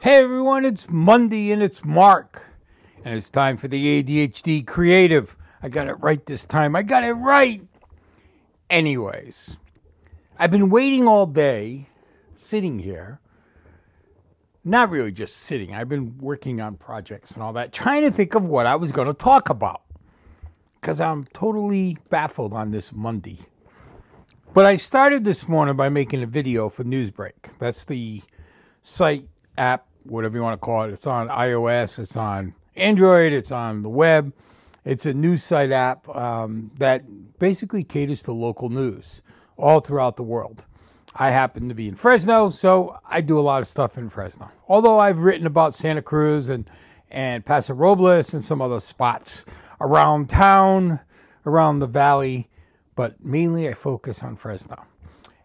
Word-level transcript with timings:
Hey 0.00 0.22
everyone, 0.22 0.64
it's 0.64 0.88
Monday 0.88 1.50
and 1.50 1.60
it's 1.60 1.84
Mark. 1.84 2.44
And 3.04 3.16
it's 3.16 3.28
time 3.28 3.56
for 3.56 3.66
the 3.66 4.00
ADHD 4.00 4.64
Creative. 4.64 5.36
I 5.60 5.68
got 5.68 5.88
it 5.88 5.94
right 5.94 6.24
this 6.24 6.46
time. 6.46 6.76
I 6.76 6.82
got 6.82 7.02
it 7.02 7.14
right. 7.14 7.66
Anyways, 8.70 9.56
I've 10.38 10.52
been 10.52 10.70
waiting 10.70 11.08
all 11.08 11.26
day, 11.26 11.88
sitting 12.36 12.78
here. 12.78 13.18
Not 14.62 14.88
really 14.88 15.10
just 15.10 15.36
sitting, 15.36 15.74
I've 15.74 15.88
been 15.88 16.16
working 16.18 16.60
on 16.60 16.76
projects 16.76 17.32
and 17.32 17.42
all 17.42 17.54
that, 17.54 17.72
trying 17.72 18.02
to 18.02 18.12
think 18.12 18.36
of 18.36 18.44
what 18.44 18.66
I 18.66 18.76
was 18.76 18.92
going 18.92 19.08
to 19.08 19.14
talk 19.14 19.48
about. 19.48 19.82
Because 20.80 21.00
I'm 21.00 21.24
totally 21.24 21.98
baffled 22.08 22.52
on 22.52 22.70
this 22.70 22.92
Monday. 22.92 23.40
But 24.54 24.64
I 24.64 24.76
started 24.76 25.24
this 25.24 25.48
morning 25.48 25.74
by 25.74 25.88
making 25.88 26.22
a 26.22 26.26
video 26.26 26.68
for 26.68 26.84
Newsbreak. 26.84 27.58
That's 27.58 27.84
the 27.84 28.22
site, 28.80 29.28
app, 29.58 29.86
whatever 30.04 30.38
you 30.38 30.42
want 30.42 30.60
to 30.60 30.64
call 30.64 30.84
it. 30.84 30.90
It's 30.90 31.06
on 31.06 31.28
iOS, 31.28 31.98
it's 31.98 32.16
on 32.16 32.54
Android, 32.76 33.32
it's 33.32 33.52
on 33.52 33.82
the 33.82 33.88
web. 33.88 34.32
It's 34.84 35.04
a 35.04 35.12
news 35.12 35.42
site 35.42 35.72
app 35.72 36.08
um, 36.08 36.70
that 36.78 37.38
basically 37.38 37.84
caters 37.84 38.22
to 38.22 38.32
local 38.32 38.70
news 38.70 39.22
all 39.56 39.80
throughout 39.80 40.16
the 40.16 40.22
world. 40.22 40.64
I 41.14 41.30
happen 41.30 41.68
to 41.68 41.74
be 41.74 41.88
in 41.88 41.96
Fresno, 41.96 42.48
so 42.50 42.98
I 43.04 43.20
do 43.20 43.38
a 43.38 43.42
lot 43.42 43.60
of 43.60 43.68
stuff 43.68 43.98
in 43.98 44.08
Fresno. 44.08 44.50
Although 44.68 44.98
I've 44.98 45.20
written 45.20 45.46
about 45.46 45.74
Santa 45.74 46.00
Cruz 46.00 46.48
and, 46.48 46.70
and 47.10 47.44
Paso 47.44 47.74
Robles 47.74 48.32
and 48.32 48.44
some 48.44 48.62
other 48.62 48.80
spots 48.80 49.44
around 49.80 50.28
town, 50.28 51.00
around 51.44 51.80
the 51.80 51.86
valley, 51.86 52.48
but 52.94 53.22
mainly 53.24 53.68
I 53.68 53.74
focus 53.74 54.22
on 54.22 54.36
Fresno. 54.36 54.84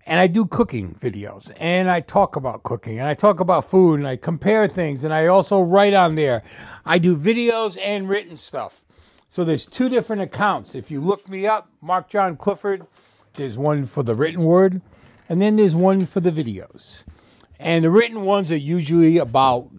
And 0.06 0.20
I 0.20 0.28
do 0.28 0.46
cooking 0.46 0.96
videos 0.96 1.52
and 1.58 1.90
I 1.90 2.02
talk 2.02 2.36
about 2.36 2.64
cooking 2.64 3.00
and 3.00 3.08
I 3.08 3.14
talk 3.14 3.40
about 3.40 3.64
food 3.64 4.00
and 4.00 4.08
I 4.08 4.18
compare 4.18 4.68
things 4.68 5.04
and 5.04 5.14
I 5.14 5.28
also 5.28 5.62
write 5.62 5.94
on 5.94 6.16
there. 6.16 6.44
I 6.86 7.00
do 7.00 7.16
videos 7.16 7.78
and 7.82 8.10
written 8.10 8.36
stuff. 8.36 8.84
So 9.30 9.44
there's 9.44 9.66
two 9.66 9.90
different 9.90 10.22
accounts. 10.22 10.76
If 10.76 10.92
you 10.92 11.02
look 11.02 11.28
me 11.28 11.48
up, 11.48 11.70
Mark 11.82 12.10
John 12.10 12.38
Clifford, 12.38 12.86
there's 13.34 13.58
one 13.58 13.86
for 13.86 14.04
the 14.04 14.14
written 14.14 14.44
word, 14.44 14.80
and 15.28 15.42
then 15.42 15.56
there's 15.56 15.76
one 15.76 16.06
for 16.06 16.20
the 16.20 16.32
videos. 16.32 17.04
And 17.60 17.84
the 17.84 17.90
written 17.90 18.22
ones 18.24 18.52
are 18.52 18.58
usually 18.58 19.18
about 19.18 19.72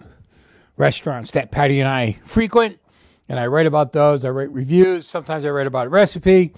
restaurants 0.77 1.31
that 1.33 1.53
Patty 1.53 1.79
and 1.79 1.89
I 1.89 2.19
frequent, 2.25 2.81
and 3.29 3.39
I 3.39 3.47
write 3.47 3.67
about 3.67 3.93
those. 3.93 4.25
I 4.25 4.31
write 4.31 4.51
reviews. 4.51 5.07
Sometimes 5.07 5.45
I 5.45 5.51
write 5.51 5.69
about 5.69 5.87
a 5.87 5.91
recipe. 5.91 6.53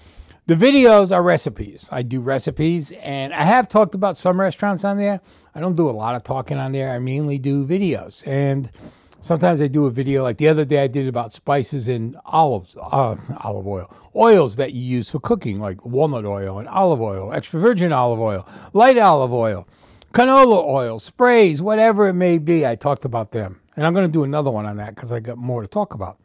The 0.47 0.55
videos 0.55 1.13
are 1.13 1.21
recipes. 1.21 1.89
I 1.91 2.03
do 2.03 2.21
recipes, 2.21 2.93
and 2.93 3.33
I 3.33 3.43
have 3.43 3.67
talked 3.67 3.95
about 3.95 4.15
some 4.15 4.39
restaurants 4.39 4.85
on 4.85 4.97
there. 4.97 5.19
I 5.53 5.59
don't 5.59 5.75
do 5.75 5.89
a 5.89 5.91
lot 5.91 6.15
of 6.15 6.23
talking 6.23 6.57
on 6.57 6.71
there. 6.71 6.89
I 6.91 6.99
mainly 6.99 7.37
do 7.37 7.67
videos, 7.67 8.25
and 8.25 8.71
Sometimes 9.19 9.61
I 9.61 9.67
do 9.67 9.87
a 9.87 9.91
video 9.91 10.23
like 10.23 10.37
the 10.37 10.47
other 10.47 10.63
day 10.63 10.83
I 10.83 10.87
did 10.87 11.07
about 11.07 11.33
spices 11.33 11.89
and 11.89 12.15
olives, 12.25 12.77
uh, 12.79 13.17
olive 13.39 13.67
oil, 13.67 13.91
oils 14.15 14.55
that 14.57 14.73
you 14.73 14.81
use 14.81 15.09
for 15.09 15.19
cooking, 15.19 15.59
like 15.59 15.83
walnut 15.85 16.23
oil 16.23 16.59
and 16.59 16.67
olive 16.67 17.01
oil, 17.01 17.33
extra 17.33 17.59
virgin 17.59 17.91
olive 17.91 18.19
oil, 18.19 18.47
light 18.73 18.97
olive 18.97 19.33
oil, 19.33 19.67
canola 20.13 20.63
oil, 20.63 20.99
sprays, 20.99 21.61
whatever 21.61 22.07
it 22.07 22.13
may 22.13 22.37
be. 22.37 22.65
I 22.65 22.75
talked 22.75 23.05
about 23.05 23.31
them. 23.31 23.59
And 23.75 23.85
I'm 23.85 23.93
going 23.93 24.05
to 24.05 24.11
do 24.11 24.23
another 24.23 24.51
one 24.51 24.65
on 24.65 24.77
that 24.77 24.95
because 24.95 25.11
I 25.11 25.19
got 25.19 25.37
more 25.37 25.61
to 25.61 25.67
talk 25.67 25.93
about. 25.95 26.19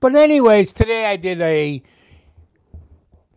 But, 0.00 0.16
anyways, 0.16 0.72
today 0.72 1.06
I 1.06 1.16
did 1.16 1.40
a 1.40 1.82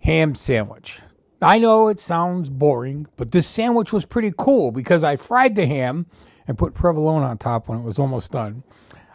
ham 0.06 0.36
sandwich. 0.36 1.02
I 1.42 1.58
know 1.58 1.88
it 1.88 2.00
sounds 2.00 2.48
boring, 2.50 3.08
but 3.17 3.31
this 3.31 3.48
sandwich 3.48 3.92
was 3.92 4.06
pretty 4.06 4.31
cool 4.38 4.72
because 4.72 5.03
I 5.03 5.16
fried 5.16 5.56
the 5.56 5.66
ham 5.66 6.06
and 6.48 6.59
put 6.59 6.75
provolone 6.75 7.23
on 7.23 7.39
top 7.39 7.67
when 7.67 7.80
it 7.80 7.84
was 7.84 7.98
almost 7.98 8.31
done. 8.31 8.64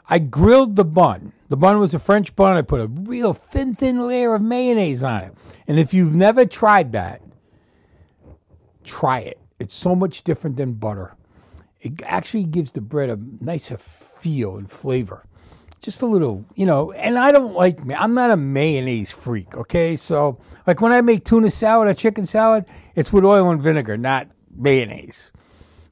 I 0.09 0.19
grilled 0.19 0.75
the 0.75 0.85
bun. 0.85 1.33
The 1.47 1.57
bun 1.57 1.79
was 1.79 1.95
a 1.95 2.01
French 2.01 2.35
bun. 2.35 2.57
I 2.57 2.63
put 2.63 2.81
a 2.81 2.89
real 2.89 3.35
thin, 3.35 3.77
thin 3.77 4.05
layer 4.05 4.35
of 4.35 4.43
mayonnaise 4.43 5.05
on 5.05 5.23
it. 5.23 5.35
And 5.69 5.79
if 5.79 5.95
you've 5.95 6.17
never 6.17 6.45
tried 6.45 6.91
that, 6.93 7.23
try 8.83 9.21
it. 9.21 9.39
It's 9.61 9.75
so 9.75 9.95
much 9.95 10.25
different 10.25 10.57
than 10.57 10.73
butter. 10.73 11.15
It 11.81 12.03
actually 12.03 12.45
gives 12.45 12.73
the 12.73 12.81
bread 12.81 13.11
a 13.11 13.19
nicer 13.41 13.77
feel 13.77 14.57
and 14.57 14.69
flavor. 14.69 15.25
Just 15.81 16.03
a 16.03 16.07
little, 16.07 16.45
you 16.55 16.67
know, 16.67 16.93
and 16.93 17.19
I 17.19 17.33
don't 17.33 17.55
like, 17.55 17.81
I'm 17.99 18.13
not 18.13 18.31
a 18.31 18.37
mayonnaise 18.37 19.11
freak, 19.11 19.57
okay? 19.57 19.97
So, 19.97 20.39
like 20.67 20.83
when 20.83 20.93
I 20.93 21.01
make 21.01 21.25
tuna 21.25 21.49
salad 21.51 21.89
or 21.89 21.95
chicken 21.95 22.27
salad, 22.27 22.67
it's 22.95 23.13
with 23.13 23.25
oil 23.25 23.51
and 23.51 23.63
vinegar, 23.63 23.97
not 23.97 24.29
mayonnaise. 24.55 25.33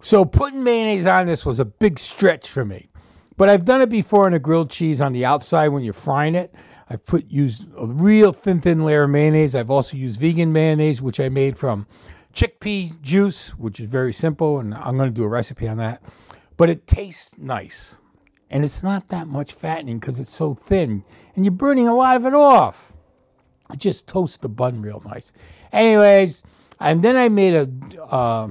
So, 0.03 0.27
putting 0.27 0.62
mayonnaise 0.62 1.06
on 1.06 1.25
this 1.25 1.47
was 1.47 1.59
a 1.59 1.65
big 1.65 1.98
stretch 1.98 2.50
for 2.50 2.66
me. 2.66 2.91
But 3.38 3.48
I've 3.48 3.65
done 3.65 3.81
it 3.81 3.88
before 3.88 4.27
in 4.27 4.34
a 4.34 4.38
grilled 4.38 4.69
cheese 4.69 5.00
on 5.00 5.12
the 5.12 5.25
outside 5.25 5.69
when 5.69 5.84
you're 5.84 5.94
frying 5.94 6.34
it. 6.34 6.54
I've 6.91 7.04
put 7.06 7.31
used 7.31 7.66
a 7.78 7.87
real 7.87 8.32
thin, 8.32 8.60
thin 8.60 8.84
layer 8.84 9.04
of 9.04 9.10
mayonnaise. 9.10 9.54
I've 9.54 9.71
also 9.71 9.97
used 9.97 10.21
vegan 10.21 10.53
mayonnaise, 10.53 11.00
which 11.00 11.21
I 11.21 11.28
made 11.28 11.56
from 11.56 11.87
chickpea 12.34 13.00
juice, 13.00 13.50
which 13.56 13.81
is 13.81 13.88
very 13.88 14.12
simple, 14.12 14.59
and 14.59 14.75
I'm 14.75 14.97
going 14.97 15.09
to 15.09 15.15
do 15.15 15.25
a 15.25 15.28
recipe 15.28 15.69
on 15.69 15.78
that. 15.78 16.03
But 16.56 16.69
it 16.69 16.87
tastes 16.87 17.38
nice, 17.38 18.00
and 18.50 18.64
it's 18.64 18.82
not 18.82 19.09
that 19.09 19.26
much 19.26 19.53
fattening 19.53 19.98
because 19.98 20.20
it's 20.20 20.34
so 20.34 20.54
thin, 20.54 21.04
and 21.34 21.44
you're 21.44 21.53
burning 21.53 21.88
a 21.88 21.94
lot 21.94 22.16
of 22.16 22.26
it 22.26 22.34
off. 22.34 22.94
It 23.72 23.78
just 23.78 24.06
toasts 24.09 24.38
the 24.38 24.48
bun 24.48 24.81
real 24.81 25.03
nice. 25.04 25.32
Anyways, 25.72 26.42
and 26.81 27.03
then 27.03 27.16
I 27.16 27.28
made 27.28 27.54
a 27.54 27.69
uh, 28.03 28.50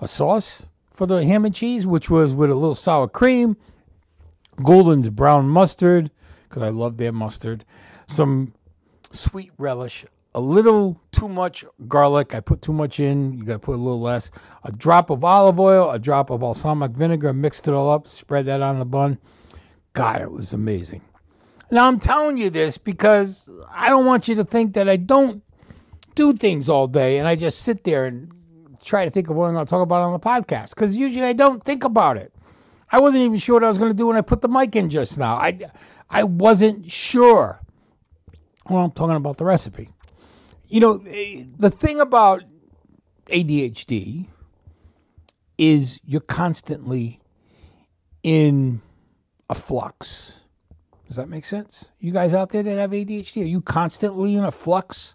a 0.00 0.08
sauce 0.08 0.66
for 0.90 1.06
the 1.06 1.24
ham 1.24 1.44
and 1.44 1.54
cheese, 1.54 1.86
which 1.86 2.10
was 2.10 2.34
with 2.34 2.50
a 2.50 2.54
little 2.54 2.74
sour 2.74 3.08
cream, 3.08 3.56
Gulden's 4.62 5.10
brown 5.10 5.48
mustard, 5.48 6.10
because 6.48 6.62
I 6.62 6.68
love 6.68 6.96
their 6.96 7.12
mustard, 7.12 7.64
some 8.08 8.52
sweet 9.12 9.52
relish, 9.58 10.04
a 10.34 10.40
little 10.40 11.00
too 11.22 11.28
much 11.28 11.64
garlic. 11.86 12.34
I 12.34 12.40
put 12.40 12.62
too 12.62 12.72
much 12.72 12.98
in. 12.98 13.38
You 13.38 13.44
got 13.44 13.52
to 13.52 13.58
put 13.60 13.76
a 13.76 13.76
little 13.76 14.00
less. 14.00 14.32
A 14.64 14.72
drop 14.72 15.08
of 15.08 15.22
olive 15.22 15.60
oil, 15.60 15.88
a 15.88 15.98
drop 15.98 16.30
of 16.30 16.40
balsamic 16.40 16.90
vinegar. 16.90 17.32
Mixed 17.32 17.68
it 17.68 17.74
all 17.74 17.88
up. 17.90 18.08
Spread 18.08 18.46
that 18.46 18.60
on 18.60 18.80
the 18.80 18.84
bun. 18.84 19.18
God, 19.92 20.20
it 20.20 20.32
was 20.32 20.52
amazing. 20.52 21.00
Now 21.70 21.86
I'm 21.86 22.00
telling 22.00 22.38
you 22.38 22.50
this 22.50 22.76
because 22.76 23.48
I 23.70 23.88
don't 23.88 24.04
want 24.04 24.26
you 24.26 24.34
to 24.34 24.44
think 24.44 24.74
that 24.74 24.88
I 24.88 24.96
don't 24.96 25.44
do 26.16 26.32
things 26.32 26.68
all 26.68 26.88
day 26.88 27.18
and 27.18 27.28
I 27.28 27.36
just 27.36 27.60
sit 27.60 27.84
there 27.84 28.04
and 28.06 28.32
try 28.84 29.04
to 29.04 29.10
think 29.10 29.30
of 29.30 29.36
what 29.36 29.46
I'm 29.46 29.54
going 29.54 29.64
to 29.64 29.70
talk 29.70 29.82
about 29.82 30.02
on 30.02 30.12
the 30.12 30.18
podcast. 30.18 30.70
Because 30.70 30.96
usually 30.96 31.24
I 31.24 31.34
don't 31.34 31.62
think 31.62 31.84
about 31.84 32.16
it. 32.16 32.34
I 32.90 32.98
wasn't 32.98 33.22
even 33.22 33.38
sure 33.38 33.54
what 33.54 33.64
I 33.64 33.68
was 33.68 33.78
going 33.78 33.92
to 33.92 33.96
do 33.96 34.08
when 34.08 34.16
I 34.16 34.22
put 34.22 34.40
the 34.40 34.48
mic 34.48 34.74
in 34.74 34.90
just 34.90 35.20
now. 35.20 35.36
I, 35.36 35.56
I 36.10 36.24
wasn't 36.24 36.90
sure. 36.90 37.60
Well, 38.68 38.82
I'm 38.82 38.90
talking 38.90 39.14
about 39.14 39.36
the 39.36 39.44
recipe. 39.44 39.90
You 40.72 40.80
know, 40.80 41.04
eh, 41.06 41.44
the 41.58 41.68
thing 41.68 42.00
about 42.00 42.44
ADHD 43.26 44.26
is 45.58 46.00
you're 46.02 46.22
constantly 46.22 47.20
in 48.22 48.80
a 49.50 49.54
flux. 49.54 50.40
Does 51.08 51.16
that 51.16 51.28
make 51.28 51.44
sense? 51.44 51.90
You 52.00 52.10
guys 52.10 52.32
out 52.32 52.48
there 52.48 52.62
that 52.62 52.78
have 52.78 52.92
ADHD, 52.92 53.42
are 53.42 53.44
you 53.44 53.60
constantly 53.60 54.34
in 54.34 54.44
a 54.44 54.50
flux? 54.50 55.14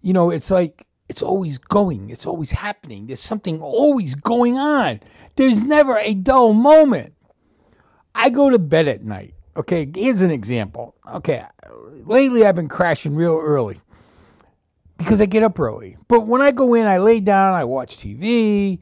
You 0.00 0.14
know, 0.14 0.30
it's 0.30 0.50
like 0.50 0.86
it's 1.10 1.20
always 1.20 1.58
going, 1.58 2.08
it's 2.08 2.24
always 2.24 2.52
happening. 2.52 3.06
There's 3.06 3.20
something 3.20 3.60
always 3.60 4.14
going 4.14 4.56
on. 4.56 5.00
There's 5.36 5.62
never 5.64 5.98
a 5.98 6.14
dull 6.14 6.54
moment. 6.54 7.12
I 8.14 8.30
go 8.30 8.48
to 8.48 8.58
bed 8.58 8.88
at 8.88 9.04
night. 9.04 9.34
Okay, 9.58 9.86
here's 9.94 10.22
an 10.22 10.30
example. 10.30 10.94
Okay, 11.12 11.44
lately 12.06 12.46
I've 12.46 12.56
been 12.56 12.68
crashing 12.68 13.14
real 13.14 13.38
early 13.38 13.78
because 15.04 15.20
I 15.20 15.26
get 15.26 15.42
up 15.42 15.60
early. 15.60 15.96
But 16.08 16.26
when 16.26 16.40
I 16.40 16.50
go 16.50 16.74
in, 16.74 16.86
I 16.86 16.96
lay 16.98 17.20
down, 17.20 17.52
I 17.52 17.64
watch 17.64 17.98
TV. 17.98 18.78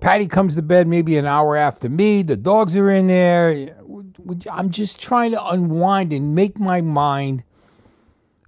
Patty 0.00 0.26
comes 0.26 0.56
to 0.56 0.62
bed 0.62 0.88
maybe 0.88 1.16
an 1.16 1.26
hour 1.26 1.56
after 1.56 1.88
me. 1.88 2.22
The 2.22 2.36
dogs 2.36 2.76
are 2.76 2.90
in 2.90 3.06
there. 3.06 3.76
I'm 4.50 4.70
just 4.70 5.00
trying 5.00 5.30
to 5.32 5.46
unwind 5.46 6.12
and 6.12 6.34
make 6.34 6.58
my 6.58 6.80
mind 6.80 7.44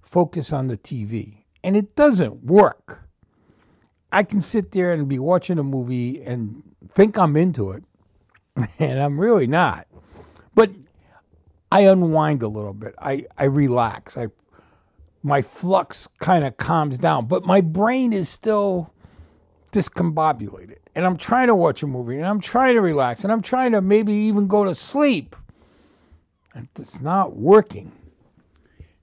focus 0.01 0.51
on 0.51 0.67
the 0.67 0.77
TV. 0.77 1.45
And 1.63 1.77
it 1.77 1.95
doesn't 1.95 2.43
work. 2.43 3.07
I 4.11 4.23
can 4.23 4.41
sit 4.41 4.71
there 4.71 4.91
and 4.91 5.07
be 5.07 5.17
watching 5.17 5.57
a 5.57 5.63
movie 5.63 6.21
and 6.21 6.61
think 6.89 7.17
I'm 7.17 7.35
into 7.35 7.71
it, 7.71 7.83
and 8.79 8.99
I'm 8.99 9.19
really 9.19 9.47
not. 9.47 9.87
But 10.53 10.71
I 11.71 11.81
unwind 11.81 12.43
a 12.43 12.47
little 12.47 12.73
bit. 12.73 12.93
I, 12.99 13.25
I 13.37 13.45
relax. 13.45 14.17
I 14.17 14.27
my 15.23 15.41
flux 15.41 16.07
kind 16.19 16.43
of 16.43 16.57
calms 16.57 16.97
down, 16.97 17.25
but 17.25 17.45
my 17.45 17.61
brain 17.61 18.13
is 18.13 18.27
still 18.29 18.93
discombobulated. 19.71 20.77
And 20.95 21.05
I'm 21.05 21.17
trying 21.17 21.47
to 21.47 21.55
watch 21.55 21.81
a 21.81 21.87
movie 21.87 22.17
and 22.17 22.25
I'm 22.25 22.39
trying 22.39 22.75
to 22.75 22.81
relax 22.81 23.23
and 23.23 23.33
I'm 23.33 23.41
trying 23.41 23.71
to 23.71 23.81
maybe 23.81 24.13
even 24.13 24.47
go 24.47 24.63
to 24.63 24.75
sleep. 24.75 25.35
And 26.53 26.67
it's 26.77 27.01
not 27.01 27.35
working. 27.35 27.91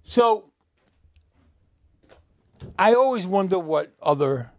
So 0.04 0.50
I 2.78 2.94
always 2.94 3.26
wonder 3.26 3.58
what 3.58 3.92
other 4.00 4.52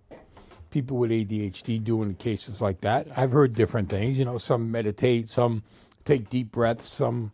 people 0.71 0.97
with 0.97 1.11
ADHD 1.11 1.83
do 1.83 2.01
in 2.01 2.15
cases 2.15 2.61
like 2.61 2.81
that. 2.81 3.07
I've 3.15 3.31
heard 3.31 3.53
different 3.53 3.89
things. 3.89 4.17
You 4.17 4.25
know, 4.25 4.37
some 4.37 4.71
meditate, 4.71 5.29
some 5.29 5.63
take 6.03 6.29
deep 6.29 6.51
breaths. 6.51 6.89
Some, 6.89 7.31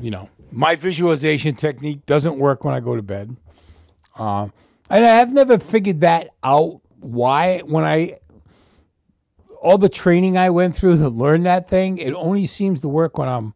you 0.00 0.10
know, 0.10 0.30
my 0.50 0.76
visualization 0.76 1.54
technique 1.54 2.06
doesn't 2.06 2.38
work 2.38 2.64
when 2.64 2.74
I 2.74 2.80
go 2.80 2.96
to 2.96 3.02
bed. 3.02 3.36
Uh, 4.16 4.48
and 4.90 5.04
I've 5.04 5.32
never 5.32 5.58
figured 5.58 6.00
that 6.00 6.30
out. 6.42 6.80
Why, 7.00 7.60
when 7.60 7.84
I, 7.84 8.18
all 9.60 9.78
the 9.78 9.88
training 9.88 10.36
I 10.36 10.50
went 10.50 10.76
through 10.76 10.96
to 10.98 11.08
learn 11.08 11.44
that 11.44 11.68
thing, 11.68 11.98
it 11.98 12.12
only 12.12 12.46
seems 12.46 12.80
to 12.82 12.88
work 12.88 13.18
when 13.18 13.28
I'm 13.28 13.54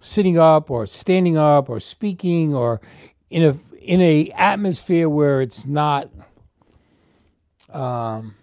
sitting 0.00 0.38
up 0.38 0.70
or 0.70 0.86
standing 0.86 1.36
up 1.36 1.68
or 1.68 1.80
speaking 1.80 2.54
or 2.54 2.80
in 3.30 3.42
a 3.42 3.56
in 3.80 4.00
a 4.00 4.30
atmosphere 4.32 5.08
where 5.08 5.40
it's 5.40 5.66
not 5.66 6.10
um 7.70 8.34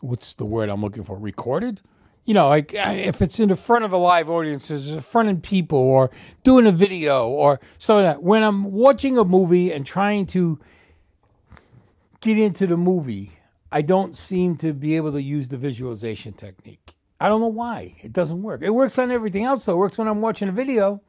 what's 0.00 0.34
the 0.34 0.44
word 0.44 0.68
I'm 0.68 0.80
looking 0.80 1.02
for 1.02 1.18
recorded 1.18 1.82
you 2.30 2.34
know 2.34 2.48
like 2.48 2.72
uh, 2.76 2.94
if 2.96 3.20
it's 3.20 3.40
in 3.40 3.48
the 3.48 3.56
front 3.56 3.84
of 3.84 3.92
a 3.92 3.96
live 3.96 4.30
audience 4.30 4.68
there's 4.68 4.94
a 4.94 5.02
front 5.02 5.28
of 5.28 5.42
people 5.42 5.80
or 5.80 6.12
doing 6.44 6.64
a 6.64 6.70
video 6.70 7.26
or 7.26 7.58
something 7.78 8.04
like 8.04 8.14
that 8.14 8.22
when 8.22 8.44
I'm 8.44 8.70
watching 8.70 9.18
a 9.18 9.24
movie 9.24 9.72
and 9.72 9.84
trying 9.84 10.26
to 10.26 10.60
get 12.20 12.38
into 12.38 12.68
the 12.68 12.76
movie 12.76 13.32
I 13.72 13.82
don't 13.82 14.16
seem 14.16 14.56
to 14.58 14.72
be 14.72 14.94
able 14.94 15.10
to 15.10 15.20
use 15.20 15.48
the 15.48 15.56
visualization 15.56 16.32
technique 16.32 16.94
I 17.18 17.28
don't 17.28 17.40
know 17.40 17.48
why 17.48 17.96
it 18.00 18.12
doesn't 18.12 18.40
work. 18.42 18.62
It 18.62 18.70
works 18.70 18.96
on 18.96 19.10
everything 19.10 19.42
else 19.42 19.64
though. 19.64 19.72
It 19.72 19.78
works 19.78 19.98
when 19.98 20.06
I'm 20.06 20.20
watching 20.20 20.48
a 20.48 20.52
video, 20.52 21.02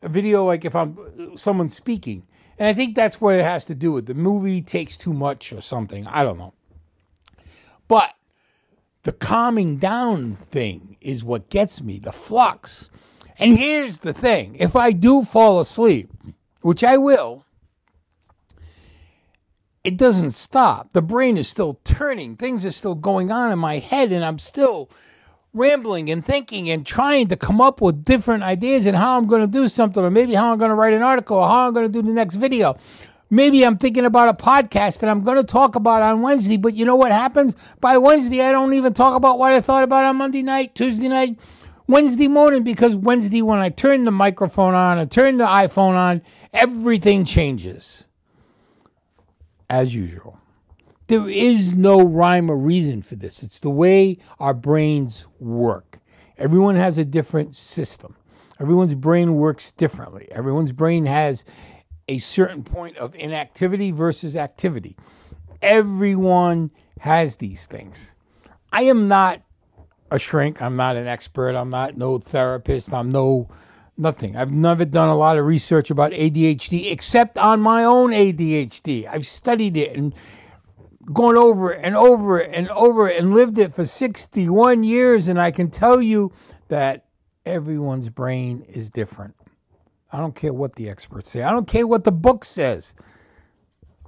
a 0.00 0.08
video 0.08 0.46
like 0.46 0.64
if 0.64 0.74
I'm 0.74 1.36
someone 1.36 1.68
speaking, 1.68 2.26
and 2.58 2.66
I 2.66 2.72
think 2.72 2.94
that's 2.94 3.20
what 3.20 3.34
it 3.34 3.44
has 3.44 3.66
to 3.66 3.74
do 3.74 3.92
with. 3.92 4.06
The 4.06 4.14
movie 4.14 4.62
takes 4.62 4.96
too 4.96 5.12
much 5.12 5.52
or 5.52 5.60
something. 5.60 6.06
I 6.06 6.24
don't 6.24 6.38
know, 6.38 6.54
but 7.86 8.14
the 9.04 9.12
calming 9.12 9.76
down 9.76 10.36
thing 10.50 10.96
is 11.00 11.22
what 11.22 11.48
gets 11.48 11.80
me. 11.80 11.98
The 11.98 12.12
flux, 12.12 12.90
and 13.38 13.56
here's 13.56 13.98
the 13.98 14.12
thing: 14.12 14.56
if 14.58 14.74
I 14.76 14.92
do 14.92 15.22
fall 15.22 15.60
asleep, 15.60 16.10
which 16.60 16.82
I 16.82 16.96
will. 16.96 17.44
It 19.84 19.98
doesn't 19.98 20.30
stop. 20.30 20.94
The 20.94 21.02
brain 21.02 21.36
is 21.36 21.46
still 21.46 21.78
turning. 21.84 22.36
Things 22.36 22.64
are 22.64 22.70
still 22.70 22.94
going 22.94 23.30
on 23.30 23.52
in 23.52 23.58
my 23.58 23.80
head, 23.80 24.12
and 24.12 24.24
I'm 24.24 24.38
still 24.38 24.88
rambling 25.52 26.08
and 26.08 26.24
thinking 26.24 26.70
and 26.70 26.86
trying 26.86 27.28
to 27.28 27.36
come 27.36 27.60
up 27.60 27.82
with 27.82 28.02
different 28.02 28.44
ideas 28.44 28.86
and 28.86 28.96
how 28.96 29.18
I'm 29.18 29.26
going 29.26 29.42
to 29.42 29.46
do 29.46 29.68
something, 29.68 30.02
or 30.02 30.10
maybe 30.10 30.32
how 30.32 30.50
I'm 30.50 30.58
going 30.58 30.70
to 30.70 30.74
write 30.74 30.94
an 30.94 31.02
article, 31.02 31.36
or 31.36 31.46
how 31.46 31.66
I'm 31.66 31.74
going 31.74 31.84
to 31.86 31.92
do 31.92 32.00
the 32.00 32.14
next 32.14 32.36
video. 32.36 32.78
Maybe 33.34 33.66
I'm 33.66 33.78
thinking 33.78 34.04
about 34.04 34.28
a 34.28 34.32
podcast 34.32 35.00
that 35.00 35.10
I'm 35.10 35.24
going 35.24 35.38
to 35.38 35.42
talk 35.42 35.74
about 35.74 36.02
on 36.02 36.22
Wednesday, 36.22 36.56
but 36.56 36.76
you 36.76 36.84
know 36.84 36.94
what 36.94 37.10
happens? 37.10 37.56
By 37.80 37.98
Wednesday, 37.98 38.42
I 38.42 38.52
don't 38.52 38.74
even 38.74 38.94
talk 38.94 39.16
about 39.16 39.40
what 39.40 39.52
I 39.52 39.60
thought 39.60 39.82
about 39.82 40.04
on 40.04 40.18
Monday 40.18 40.44
night, 40.44 40.76
Tuesday 40.76 41.08
night, 41.08 41.36
Wednesday 41.88 42.28
morning, 42.28 42.62
because 42.62 42.94
Wednesday, 42.94 43.42
when 43.42 43.58
I 43.58 43.70
turn 43.70 44.04
the 44.04 44.12
microphone 44.12 44.74
on, 44.74 44.98
I 44.98 45.06
turn 45.06 45.38
the 45.38 45.46
iPhone 45.46 45.96
on, 45.96 46.22
everything 46.52 47.24
changes 47.24 48.06
as 49.68 49.96
usual. 49.96 50.38
There 51.08 51.28
is 51.28 51.76
no 51.76 52.02
rhyme 52.06 52.48
or 52.48 52.56
reason 52.56 53.02
for 53.02 53.16
this. 53.16 53.42
It's 53.42 53.58
the 53.58 53.68
way 53.68 54.18
our 54.38 54.54
brains 54.54 55.26
work. 55.40 55.98
Everyone 56.38 56.76
has 56.76 56.98
a 56.98 57.04
different 57.04 57.56
system. 57.56 58.14
Everyone's 58.60 58.94
brain 58.94 59.34
works 59.34 59.72
differently. 59.72 60.28
Everyone's 60.30 60.70
brain 60.70 61.06
has 61.06 61.44
a 62.08 62.18
certain 62.18 62.62
point 62.62 62.96
of 62.98 63.14
inactivity 63.14 63.90
versus 63.90 64.36
activity. 64.36 64.96
Everyone 65.62 66.70
has 67.00 67.36
these 67.36 67.66
things. 67.66 68.14
I 68.72 68.82
am 68.82 69.08
not 69.08 69.42
a 70.10 70.18
shrink. 70.18 70.60
I'm 70.60 70.76
not 70.76 70.96
an 70.96 71.06
expert. 71.06 71.54
I'm 71.54 71.70
not 71.70 71.96
no 71.96 72.18
therapist. 72.18 72.92
I'm 72.92 73.10
no 73.10 73.48
nothing. 73.96 74.36
I've 74.36 74.52
never 74.52 74.84
done 74.84 75.08
a 75.08 75.16
lot 75.16 75.38
of 75.38 75.44
research 75.44 75.90
about 75.90 76.12
ADHD 76.12 76.90
except 76.90 77.38
on 77.38 77.60
my 77.60 77.84
own 77.84 78.10
ADHD. 78.10 79.08
I've 79.08 79.26
studied 79.26 79.76
it 79.76 79.96
and 79.96 80.14
gone 81.12 81.36
over 81.36 81.72
it 81.72 81.80
and 81.82 81.96
over 81.96 82.40
it 82.40 82.50
and 82.52 82.68
over 82.70 83.08
it 83.08 83.18
and 83.18 83.34
lived 83.34 83.58
it 83.58 83.74
for 83.74 83.84
61 83.84 84.84
years. 84.84 85.28
And 85.28 85.40
I 85.40 85.50
can 85.50 85.70
tell 85.70 86.00
you 86.00 86.32
that 86.68 87.06
everyone's 87.44 88.08
brain 88.08 88.64
is 88.68 88.90
different. 88.90 89.34
I 90.14 90.18
don't 90.18 90.36
care 90.36 90.52
what 90.52 90.76
the 90.76 90.88
experts 90.88 91.30
say, 91.30 91.42
I 91.42 91.50
don't 91.50 91.66
care 91.66 91.88
what 91.88 92.04
the 92.04 92.12
book 92.12 92.44
says. 92.44 92.94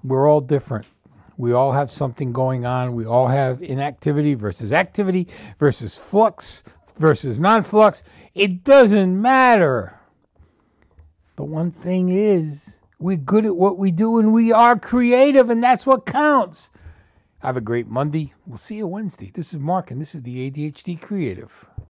We're 0.05 0.31
all 0.31 0.41
different. 0.41 0.87
We 1.37 1.53
all 1.53 1.73
have 1.73 1.91
something 1.91 2.32
going 2.32 2.64
on. 2.64 2.94
We 2.94 3.05
all 3.05 3.26
have 3.26 3.61
inactivity 3.61 4.35
versus 4.35 4.73
activity 4.73 5.26
versus 5.58 5.99
flux 5.99 6.62
versus 6.97 7.41
non 7.41 7.64
flux. 7.64 8.05
It 8.37 8.62
doesn't 8.62 9.20
matter. 9.20 9.99
The 11.35 11.43
one 11.43 11.73
thing 11.73 12.08
is, 12.08 12.79
we're 13.00 13.17
good 13.17 13.44
at 13.44 13.56
what 13.56 13.76
we 13.76 13.91
do 13.91 14.20
and 14.20 14.32
we 14.32 14.53
are 14.53 14.79
creative, 14.79 15.50
and 15.50 15.61
that's 15.61 15.87
what 15.87 16.06
counts. 16.06 16.70
Have 17.41 17.56
a 17.56 17.61
great 17.61 17.88
Monday. 17.88 18.32
We'll 18.47 18.58
see 18.58 18.76
you 18.76 18.87
Wednesday. 18.87 19.32
This 19.35 19.53
is 19.53 19.58
Mark, 19.58 19.91
and 19.91 20.00
this 20.00 20.14
is 20.14 20.23
the 20.23 20.49
ADHD 20.49 21.00
Creative. 21.00 21.67